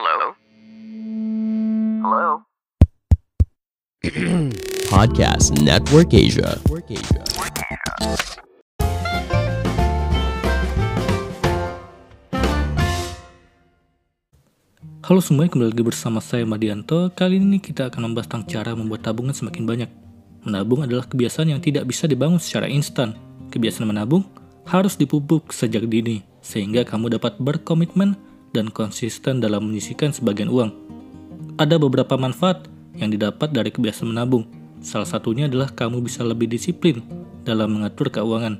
Hello? 0.00 0.32
Hello? 2.00 2.28
Podcast 4.88 5.60
Network 5.60 6.16
Asia. 6.16 6.56
Halo 15.04 15.20
semuanya, 15.20 15.52
kembali 15.52 15.68
lagi 15.68 15.84
bersama 15.84 16.24
saya 16.24 16.48
Madianto. 16.48 17.12
Kali 17.12 17.36
ini 17.36 17.60
kita 17.60 17.92
akan 17.92 18.08
membahas 18.08 18.32
tentang 18.32 18.48
cara 18.48 18.72
membuat 18.72 19.04
tabungan 19.04 19.36
semakin 19.36 19.68
banyak. 19.68 19.90
Menabung 20.48 20.80
adalah 20.80 21.04
kebiasaan 21.04 21.52
yang 21.52 21.60
tidak 21.60 21.84
bisa 21.84 22.08
dibangun 22.08 22.40
secara 22.40 22.64
instan. 22.72 23.20
Kebiasaan 23.52 23.84
menabung 23.84 24.24
harus 24.64 24.96
dipupuk 24.96 25.52
sejak 25.52 25.84
dini, 25.84 26.24
sehingga 26.40 26.88
kamu 26.88 27.20
dapat 27.20 27.36
berkomitmen 27.36 28.29
dan 28.50 28.70
konsisten 28.70 29.38
dalam 29.38 29.70
menyisikan 29.70 30.10
sebagian 30.10 30.50
uang. 30.50 30.70
Ada 31.58 31.76
beberapa 31.76 32.16
manfaat 32.16 32.66
yang 32.96 33.12
didapat 33.12 33.52
dari 33.54 33.70
kebiasaan 33.70 34.10
menabung. 34.10 34.46
Salah 34.80 35.06
satunya 35.06 35.46
adalah 35.46 35.70
kamu 35.70 36.00
bisa 36.00 36.24
lebih 36.24 36.48
disiplin 36.48 37.04
dalam 37.44 37.76
mengatur 37.76 38.08
keuangan. 38.08 38.58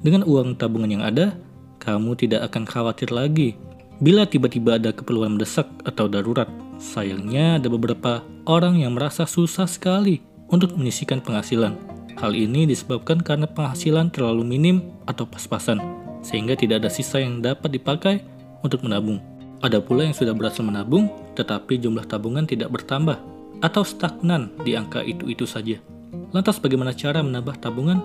Dengan 0.00 0.24
uang 0.24 0.56
tabungan 0.56 1.00
yang 1.00 1.04
ada, 1.04 1.36
kamu 1.82 2.14
tidak 2.18 2.48
akan 2.50 2.64
khawatir 2.64 3.10
lagi 3.10 3.58
bila 3.98 4.22
tiba-tiba 4.26 4.78
ada 4.78 4.94
keperluan 4.94 5.34
mendesak 5.34 5.66
atau 5.82 6.06
darurat. 6.06 6.46
Sayangnya 6.78 7.58
ada 7.58 7.66
beberapa 7.66 8.22
orang 8.46 8.78
yang 8.78 8.94
merasa 8.94 9.26
susah 9.26 9.66
sekali 9.66 10.22
untuk 10.46 10.78
menyisikan 10.78 11.18
penghasilan. 11.18 11.74
Hal 12.18 12.34
ini 12.34 12.66
disebabkan 12.66 13.22
karena 13.22 13.46
penghasilan 13.50 14.10
terlalu 14.10 14.42
minim 14.46 14.76
atau 15.06 15.26
pas-pasan, 15.26 15.78
sehingga 16.22 16.54
tidak 16.54 16.82
ada 16.82 16.90
sisa 16.90 17.22
yang 17.22 17.42
dapat 17.42 17.78
dipakai 17.78 18.22
untuk 18.62 18.84
menabung. 18.86 19.20
Ada 19.58 19.82
pula 19.82 20.06
yang 20.06 20.14
sudah 20.14 20.34
berhasil 20.34 20.62
menabung, 20.62 21.10
tetapi 21.34 21.82
jumlah 21.82 22.06
tabungan 22.06 22.46
tidak 22.46 22.70
bertambah 22.70 23.18
atau 23.58 23.82
stagnan 23.82 24.54
di 24.62 24.78
angka 24.78 25.02
itu-itu 25.02 25.42
saja. 25.46 25.82
Lantas 26.30 26.62
bagaimana 26.62 26.94
cara 26.94 27.24
menambah 27.24 27.58
tabungan 27.58 27.98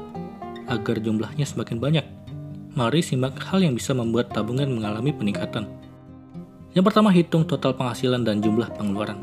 agar 0.65 0.97
jumlahnya 0.97 1.45
semakin 1.45 1.77
banyak? 1.77 2.05
Mari 2.73 3.05
simak 3.05 3.37
hal 3.37 3.61
yang 3.61 3.77
bisa 3.77 3.93
membuat 3.93 4.33
tabungan 4.33 4.65
mengalami 4.65 5.13
peningkatan. 5.13 5.69
Yang 6.73 6.89
pertama, 6.89 7.13
hitung 7.13 7.45
total 7.45 7.77
penghasilan 7.77 8.25
dan 8.25 8.41
jumlah 8.41 8.73
pengeluaran. 8.73 9.21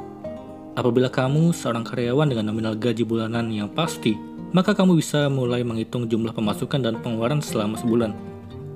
Apabila 0.79 1.11
kamu 1.11 1.51
seorang 1.51 1.83
karyawan 1.83 2.31
dengan 2.31 2.55
nominal 2.55 2.79
gaji 2.79 3.03
bulanan 3.03 3.51
yang 3.51 3.67
pasti, 3.75 4.15
maka 4.55 4.71
kamu 4.71 5.03
bisa 5.03 5.27
mulai 5.27 5.67
menghitung 5.67 6.07
jumlah 6.07 6.31
pemasukan 6.31 6.79
dan 6.79 6.95
pengeluaran 7.03 7.43
selama 7.43 7.75
sebulan. 7.75 8.15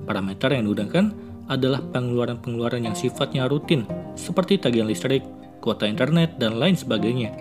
Parameter 0.03 0.51
yang 0.51 0.67
digunakan 0.67 1.15
adalah 1.47 1.81
pengeluaran-pengeluaran 1.93 2.89
yang 2.89 2.97
sifatnya 2.97 3.45
rutin, 3.45 3.85
seperti 4.17 4.57
tagihan 4.57 4.89
listrik, 4.89 5.21
kuota 5.61 5.85
internet, 5.85 6.37
dan 6.41 6.57
lain 6.57 6.73
sebagainya. 6.73 7.33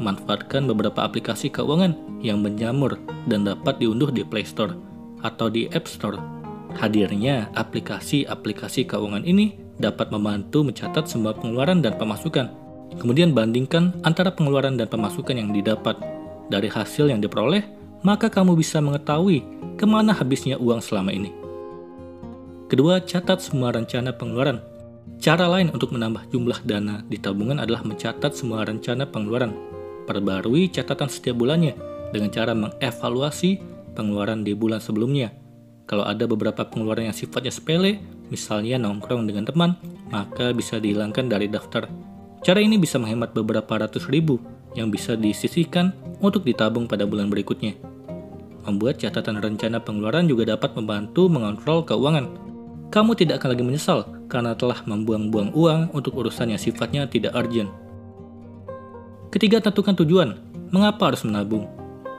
Manfaatkan 0.00 0.64
beberapa 0.64 1.04
aplikasi 1.04 1.52
keuangan 1.52 2.22
yang 2.24 2.40
menjamur 2.40 2.96
dan 3.28 3.44
dapat 3.44 3.78
diunduh 3.78 4.08
di 4.08 4.24
Play 4.24 4.48
Store 4.48 4.72
atau 5.20 5.52
di 5.52 5.68
App 5.70 5.86
Store. 5.86 6.16
Hadirnya 6.78 7.50
aplikasi-aplikasi 7.52 8.86
keuangan 8.86 9.26
ini 9.26 9.58
dapat 9.76 10.08
membantu 10.14 10.62
mencatat 10.62 11.10
semua 11.10 11.34
pengeluaran 11.34 11.82
dan 11.82 11.98
pemasukan. 11.98 12.48
Kemudian 12.96 13.34
bandingkan 13.34 13.94
antara 14.02 14.30
pengeluaran 14.34 14.78
dan 14.78 14.86
pemasukan 14.86 15.34
yang 15.34 15.50
didapat. 15.50 15.98
Dari 16.50 16.66
hasil 16.66 17.06
yang 17.10 17.22
diperoleh, 17.22 17.62
maka 18.02 18.26
kamu 18.26 18.58
bisa 18.58 18.82
mengetahui 18.82 19.44
ke 19.78 19.84
mana 19.86 20.10
habisnya 20.10 20.58
uang 20.58 20.82
selama 20.82 21.14
ini. 21.14 21.39
Kedua, 22.70 23.02
catat 23.02 23.42
semua 23.42 23.74
rencana 23.74 24.14
pengeluaran. 24.14 24.62
Cara 25.18 25.50
lain 25.50 25.74
untuk 25.74 25.90
menambah 25.90 26.30
jumlah 26.30 26.62
dana 26.62 27.02
di 27.02 27.18
tabungan 27.18 27.58
adalah 27.58 27.82
mencatat 27.82 28.30
semua 28.30 28.62
rencana 28.62 29.10
pengeluaran. 29.10 29.50
Perbarui 30.06 30.70
catatan 30.70 31.10
setiap 31.10 31.34
bulannya 31.34 31.74
dengan 32.14 32.30
cara 32.30 32.54
mengevaluasi 32.54 33.58
pengeluaran 33.98 34.46
di 34.46 34.54
bulan 34.54 34.78
sebelumnya. 34.78 35.34
Kalau 35.90 36.06
ada 36.06 36.22
beberapa 36.30 36.62
pengeluaran 36.62 37.10
yang 37.10 37.16
sifatnya 37.18 37.50
sepele, 37.50 37.98
misalnya 38.30 38.78
nongkrong 38.78 39.26
dengan 39.26 39.50
teman, 39.50 39.74
maka 40.14 40.54
bisa 40.54 40.78
dihilangkan 40.78 41.26
dari 41.26 41.50
daftar. 41.50 41.90
Cara 42.46 42.62
ini 42.62 42.78
bisa 42.78 43.02
menghemat 43.02 43.34
beberapa 43.34 43.82
ratus 43.82 44.06
ribu 44.06 44.38
yang 44.78 44.94
bisa 44.94 45.18
disisihkan 45.18 45.90
untuk 46.22 46.46
ditabung 46.46 46.86
pada 46.86 47.02
bulan 47.02 47.26
berikutnya. 47.34 47.74
Membuat 48.62 49.02
catatan 49.02 49.42
rencana 49.42 49.82
pengeluaran 49.82 50.30
juga 50.30 50.54
dapat 50.54 50.78
membantu 50.78 51.26
mengontrol 51.26 51.82
keuangan. 51.82 52.49
Kamu 52.90 53.14
tidak 53.14 53.38
akan 53.38 53.54
lagi 53.54 53.62
menyesal 53.62 53.98
karena 54.26 54.50
telah 54.58 54.82
membuang-buang 54.82 55.54
uang 55.54 55.94
untuk 55.94 56.10
urusan 56.18 56.50
yang 56.50 56.58
sifatnya 56.58 57.06
tidak 57.06 57.38
urgent. 57.38 57.70
Ketiga, 59.30 59.62
tentukan 59.62 59.94
tujuan. 59.94 60.34
Mengapa 60.74 61.14
harus 61.14 61.22
menabung? 61.22 61.70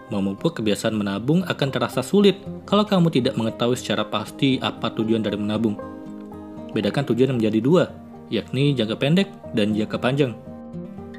Memupuk 0.07 0.55
kebiasaan 0.59 0.95
menabung 0.95 1.43
akan 1.43 1.67
terasa 1.71 1.99
sulit 1.99 2.39
kalau 2.63 2.87
kamu 2.87 3.11
tidak 3.11 3.35
mengetahui 3.35 3.75
secara 3.75 4.07
pasti 4.07 4.63
apa 4.63 4.95
tujuan 4.95 5.19
dari 5.19 5.35
menabung. 5.35 5.75
Bedakan 6.71 7.03
tujuan 7.11 7.35
menjadi 7.35 7.59
dua, 7.59 7.91
yakni 8.31 8.71
jangka 8.71 8.95
pendek 8.95 9.27
dan 9.51 9.75
jangka 9.75 9.99
panjang. 9.99 10.31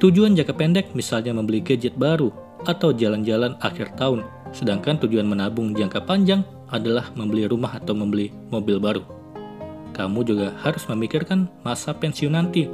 Tujuan 0.01 0.33
jangka 0.33 0.57
pendek 0.57 0.87
misalnya 0.97 1.37
membeli 1.37 1.61
gadget 1.61 1.93
baru 2.01 2.33
atau 2.65 2.93
jalan-jalan 2.97 3.53
akhir 3.61 4.01
tahun, 4.01 4.25
sedangkan 4.57 4.97
tujuan 5.05 5.29
menabung 5.29 5.77
jangka 5.77 6.09
panjang 6.09 6.41
adalah 6.73 7.13
membeli 7.13 7.45
rumah 7.45 7.77
atau 7.77 7.93
membeli 7.93 8.33
mobil 8.49 8.81
baru. 8.81 9.22
Kamu 9.93 10.25
juga 10.25 10.57
harus 10.65 10.85
memikirkan 10.89 11.49
masa 11.61 11.93
pensiun 11.93 12.33
nanti. 12.33 12.69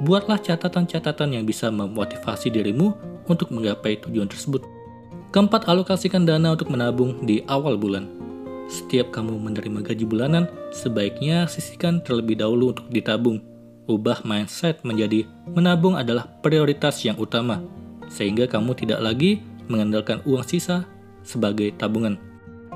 Buatlah 0.00 0.40
catatan-catatan 0.42 1.38
yang 1.38 1.44
bisa 1.46 1.70
memotivasi 1.70 2.50
dirimu 2.50 2.96
untuk 3.30 3.52
menggapai 3.54 4.00
tujuan 4.02 4.26
tersebut. 4.26 4.64
Keempat, 5.30 5.70
alokasikan 5.70 6.26
dana 6.26 6.54
untuk 6.54 6.70
menabung 6.72 7.22
di 7.26 7.44
awal 7.46 7.78
bulan. 7.78 8.06
Setiap 8.64 9.12
kamu 9.12 9.36
menerima 9.38 9.84
gaji 9.84 10.04
bulanan, 10.08 10.48
sebaiknya 10.72 11.44
sisihkan 11.44 12.00
terlebih 12.00 12.40
dahulu 12.40 12.72
untuk 12.72 12.88
ditabung. 12.88 13.38
Ubah 13.84 14.24
mindset 14.24 14.80
menjadi 14.80 15.28
menabung 15.52 16.00
adalah 16.00 16.24
prioritas 16.40 17.04
yang 17.04 17.20
utama, 17.20 17.60
sehingga 18.08 18.48
kamu 18.48 18.72
tidak 18.72 19.04
lagi 19.04 19.44
mengandalkan 19.68 20.24
uang 20.24 20.44
sisa 20.48 20.88
sebagai 21.20 21.76
tabungan. 21.76 22.16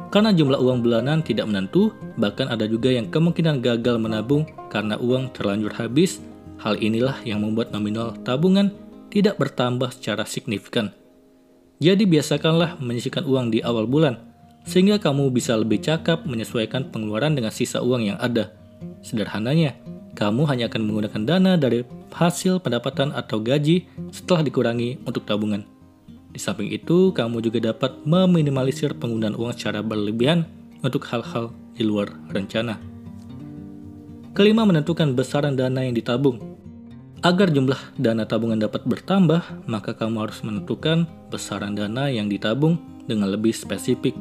Karena 0.09 0.33
jumlah 0.33 0.57
uang 0.57 0.81
bulanan 0.81 1.21
tidak 1.21 1.45
menentu, 1.53 1.93
bahkan 2.17 2.49
ada 2.49 2.65
juga 2.65 2.89
yang 2.89 3.13
kemungkinan 3.13 3.61
gagal 3.61 4.01
menabung 4.01 4.49
karena 4.73 4.97
uang 4.97 5.37
terlanjur 5.37 5.73
habis. 5.77 6.21
Hal 6.59 6.81
inilah 6.81 7.23
yang 7.23 7.45
membuat 7.45 7.71
nominal 7.71 8.19
tabungan 8.27 8.75
tidak 9.15 9.39
bertambah 9.39 9.95
secara 9.95 10.27
signifikan. 10.27 10.91
Jadi 11.79 12.03
biasakanlah 12.09 12.83
menyisihkan 12.83 13.23
uang 13.23 13.55
di 13.55 13.63
awal 13.63 13.87
bulan 13.87 14.19
sehingga 14.67 14.99
kamu 14.99 15.31
bisa 15.31 15.55
lebih 15.55 15.81
cakap 15.81 16.27
menyesuaikan 16.27 16.91
pengeluaran 16.91 17.39
dengan 17.39 17.55
sisa 17.55 17.81
uang 17.81 18.11
yang 18.11 18.19
ada. 18.19 18.53
Sederhananya, 19.01 19.79
kamu 20.19 20.45
hanya 20.51 20.67
akan 20.67 20.83
menggunakan 20.83 21.23
dana 21.23 21.53
dari 21.55 21.87
hasil 22.11 22.59
pendapatan 22.59 23.15
atau 23.15 23.39
gaji 23.39 23.87
setelah 24.11 24.43
dikurangi 24.43 24.99
untuk 25.07 25.23
tabungan. 25.23 25.78
Di 26.39 26.47
samping 26.47 26.71
itu, 26.71 27.11
kamu 27.11 27.43
juga 27.43 27.75
dapat 27.75 28.07
meminimalisir 28.07 28.95
penggunaan 28.95 29.35
uang 29.35 29.59
secara 29.59 29.83
berlebihan 29.83 30.47
untuk 30.87 31.03
hal-hal 31.11 31.51
di 31.75 31.83
luar 31.83 32.15
rencana. 32.31 32.79
Kelima, 34.39 34.63
menentukan 34.63 35.19
besaran 35.19 35.59
dana 35.59 35.83
yang 35.83 35.99
ditabung. 35.99 36.39
Agar 37.27 37.51
jumlah 37.51 37.99
dana 37.99 38.23
tabungan 38.23 38.55
dapat 38.55 38.87
bertambah, 38.87 39.67
maka 39.67 39.99
kamu 39.99 40.31
harus 40.31 40.39
menentukan 40.47 41.11
besaran 41.27 41.75
dana 41.75 42.07
yang 42.07 42.31
ditabung 42.31 42.79
dengan 43.11 43.35
lebih 43.35 43.51
spesifik. 43.51 44.15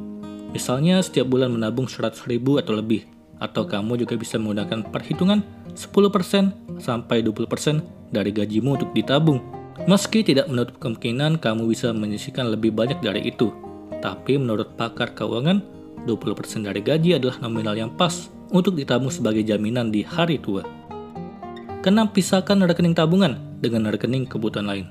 Misalnya 0.57 0.97
setiap 1.05 1.29
bulan 1.29 1.53
menabung 1.53 1.85
100 1.85 2.25
ribu 2.25 2.57
atau 2.57 2.73
lebih, 2.73 3.05
atau 3.37 3.69
kamu 3.69 3.93
juga 3.93 4.17
bisa 4.17 4.41
menggunakan 4.41 4.89
perhitungan 4.89 5.45
10% 5.77 6.81
sampai 6.81 7.21
20% 7.21 8.09
dari 8.09 8.33
gajimu 8.33 8.73
untuk 8.73 8.89
ditabung. 8.97 9.56
Meski 9.87 10.19
tidak 10.19 10.51
menutup 10.51 10.83
kemungkinan 10.83 11.39
kamu 11.39 11.71
bisa 11.71 11.95
menyisihkan 11.95 12.51
lebih 12.51 12.75
banyak 12.75 12.99
dari 12.99 13.23
itu, 13.23 13.55
tapi 14.03 14.35
menurut 14.35 14.75
pakar 14.75 15.15
keuangan, 15.15 15.63
20% 16.03 16.67
dari 16.67 16.83
gaji 16.83 17.15
adalah 17.15 17.39
nominal 17.39 17.71
yang 17.71 17.91
pas 17.95 18.27
untuk 18.51 18.75
ditabung 18.75 19.07
sebagai 19.07 19.47
jaminan 19.47 19.87
di 19.87 20.03
hari 20.03 20.43
tua. 20.43 20.67
Kenapa 21.79 22.19
pisahkan 22.19 22.59
rekening 22.67 22.99
tabungan 22.99 23.39
dengan 23.63 23.87
rekening 23.87 24.27
kebutuhan 24.27 24.67
lain. 24.67 24.85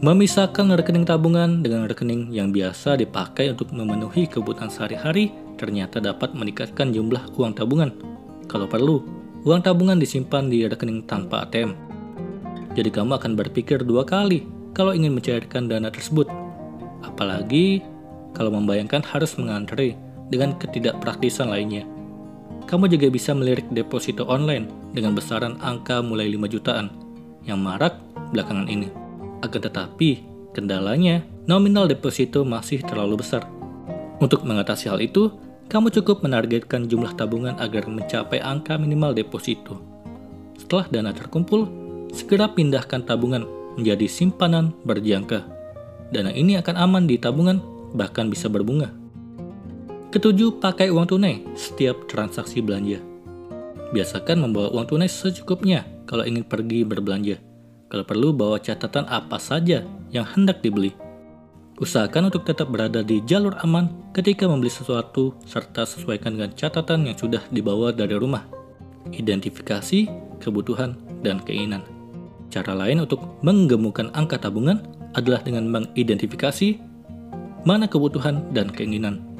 Memisahkan 0.00 0.66
rekening 0.80 1.04
tabungan 1.04 1.60
dengan 1.60 1.84
rekening 1.84 2.32
yang 2.32 2.50
biasa 2.50 2.96
dipakai 2.98 3.52
untuk 3.52 3.68
memenuhi 3.70 4.26
kebutuhan 4.26 4.72
sehari-hari 4.72 5.30
ternyata 5.60 6.00
dapat 6.00 6.32
meningkatkan 6.32 6.88
jumlah 6.90 7.36
uang 7.36 7.52
tabungan. 7.52 7.92
Kalau 8.48 8.64
perlu, 8.64 9.04
uang 9.44 9.60
tabungan 9.60 10.00
disimpan 10.00 10.48
di 10.48 10.64
rekening 10.64 11.04
tanpa 11.04 11.44
ATM. 11.44 11.91
Jadi 12.72 12.88
kamu 12.88 13.20
akan 13.20 13.32
berpikir 13.36 13.84
dua 13.84 14.04
kali 14.04 14.48
kalau 14.72 14.96
ingin 14.96 15.12
mencairkan 15.12 15.68
dana 15.68 15.92
tersebut. 15.92 16.28
Apalagi 17.04 17.84
kalau 18.32 18.48
membayangkan 18.48 19.04
harus 19.04 19.36
mengantri 19.36 19.92
dengan 20.32 20.56
ketidakpraktisan 20.56 21.52
lainnya. 21.52 21.84
kamu 22.66 22.88
juga 22.88 23.10
bisa 23.12 23.36
melirik 23.36 23.68
deposito 23.74 24.24
online 24.24 24.70
dengan 24.96 25.12
besaran 25.12 25.58
angka 25.60 26.00
mulai 26.00 26.30
5 26.30 26.46
jutaan 26.48 26.88
yang 27.42 27.58
marak 27.58 27.98
belakangan 28.30 28.70
ini. 28.70 28.88
Akan 29.42 29.60
tetapi, 29.60 30.22
kendalanya 30.54 31.26
nominal 31.50 31.90
deposito 31.90 32.46
masih 32.46 32.80
terlalu 32.86 33.20
besar. 33.20 33.44
Untuk 34.22 34.46
mengatasi 34.46 34.86
hal 34.86 35.02
itu, 35.02 35.34
kamu 35.66 35.90
cukup 35.90 36.22
menargetkan 36.22 36.86
jumlah 36.86 37.18
tabungan 37.18 37.58
agar 37.58 37.90
mencapai 37.90 38.38
angka 38.38 38.78
minimal 38.78 39.10
deposito. 39.10 39.82
Setelah 40.54 40.86
dana 40.86 41.10
terkumpul, 41.10 41.66
segera 42.12 42.52
pindahkan 42.52 43.02
tabungan 43.02 43.48
menjadi 43.74 44.06
simpanan 44.06 44.76
berjangka. 44.84 45.48
Dana 46.12 46.28
ini 46.36 46.60
akan 46.60 46.76
aman 46.76 47.08
di 47.08 47.16
tabungan, 47.16 47.58
bahkan 47.96 48.28
bisa 48.28 48.52
berbunga. 48.52 48.92
Ketujuh, 50.12 50.60
pakai 50.60 50.92
uang 50.92 51.08
tunai 51.08 51.40
setiap 51.56 52.04
transaksi 52.04 52.60
belanja. 52.60 53.00
Biasakan 53.96 54.44
membawa 54.44 54.68
uang 54.76 54.92
tunai 54.92 55.08
secukupnya 55.08 55.88
kalau 56.04 56.28
ingin 56.28 56.44
pergi 56.44 56.84
berbelanja. 56.84 57.40
Kalau 57.88 58.04
perlu, 58.04 58.36
bawa 58.36 58.60
catatan 58.60 59.08
apa 59.08 59.40
saja 59.40 59.84
yang 60.12 60.28
hendak 60.28 60.60
dibeli. 60.60 60.92
Usahakan 61.80 62.28
untuk 62.28 62.44
tetap 62.44 62.68
berada 62.68 63.00
di 63.00 63.24
jalur 63.24 63.56
aman 63.64 64.12
ketika 64.12 64.44
membeli 64.44 64.68
sesuatu 64.68 65.32
serta 65.48 65.88
sesuaikan 65.88 66.36
dengan 66.36 66.52
catatan 66.52 67.08
yang 67.08 67.16
sudah 67.16 67.40
dibawa 67.48 67.88
dari 67.96 68.12
rumah. 68.12 68.44
Identifikasi, 69.08 70.08
kebutuhan, 70.44 70.92
dan 71.24 71.40
keinginan. 71.40 72.01
Cara 72.52 72.76
lain 72.76 73.00
untuk 73.08 73.40
menggemukkan 73.40 74.12
angka 74.12 74.36
tabungan 74.36 74.84
adalah 75.16 75.40
dengan 75.40 75.64
mengidentifikasi 75.72 76.76
mana 77.64 77.88
kebutuhan 77.88 78.52
dan 78.52 78.68
keinginan 78.68 79.32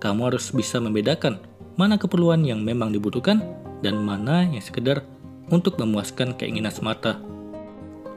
kamu 0.00 0.32
harus 0.32 0.48
bisa 0.50 0.80
membedakan 0.80 1.36
mana 1.76 2.00
keperluan 2.00 2.40
yang 2.42 2.64
memang 2.64 2.90
dibutuhkan 2.90 3.44
dan 3.84 4.00
mana 4.00 4.48
yang 4.48 4.64
sekedar 4.64 5.04
untuk 5.52 5.76
memuaskan 5.76 6.34
keinginan 6.40 6.72
semata. 6.72 7.20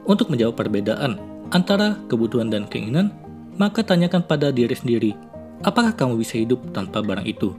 Untuk 0.08 0.32
menjawab 0.32 0.56
perbedaan 0.56 1.20
antara 1.52 2.00
kebutuhan 2.08 2.48
dan 2.48 2.64
keinginan, 2.68 3.12
maka 3.60 3.84
tanyakan 3.84 4.24
pada 4.24 4.48
diri 4.48 4.72
sendiri, 4.72 5.12
apakah 5.60 5.92
kamu 5.92 6.20
bisa 6.20 6.40
hidup 6.40 6.60
tanpa 6.72 7.04
barang 7.04 7.24
itu? 7.24 7.52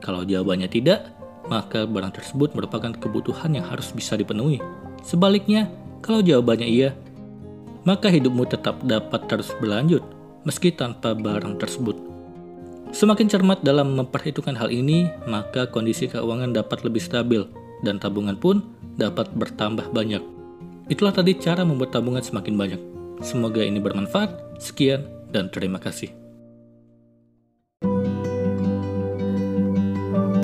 Kalau 0.00 0.24
jawabannya 0.24 0.68
tidak, 0.68 1.12
maka 1.48 1.84
barang 1.84 2.16
tersebut 2.16 2.56
merupakan 2.56 2.92
kebutuhan 2.96 3.52
yang 3.52 3.64
harus 3.68 3.92
bisa 3.92 4.16
dipenuhi. 4.16 4.60
Sebaliknya, 5.04 5.68
kalau 6.00 6.24
jawabannya 6.24 6.68
iya, 6.68 6.90
maka 7.84 8.12
hidupmu 8.12 8.44
tetap 8.48 8.80
dapat 8.84 9.24
terus 9.28 9.52
berlanjut 9.60 10.04
meski 10.44 10.72
tanpa 10.72 11.12
barang 11.12 11.60
tersebut. 11.60 11.96
Semakin 12.90 13.30
cermat 13.30 13.62
dalam 13.62 13.94
memperhitungkan 13.94 14.58
hal 14.58 14.72
ini, 14.72 15.06
maka 15.30 15.70
kondisi 15.70 16.10
keuangan 16.10 16.50
dapat 16.50 16.82
lebih 16.82 16.98
stabil 16.98 17.46
dan 17.86 18.02
tabungan 18.02 18.34
pun 18.34 18.66
dapat 18.98 19.30
bertambah 19.30 19.94
banyak. 19.94 20.22
Itulah 20.90 21.14
tadi 21.14 21.38
cara 21.38 21.62
membuat 21.62 21.94
tabungan 21.94 22.24
semakin 22.24 22.54
banyak. 22.58 22.80
Semoga 23.22 23.62
ini 23.62 23.78
bermanfaat. 23.78 24.58
Sekian 24.58 25.06
dan 25.30 25.48
terima 25.48 25.78
kasih. 25.78 26.19